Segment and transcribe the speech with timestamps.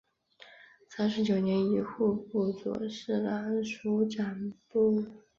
[0.89, 5.05] 三十九年以户部左侍郎署掌部务。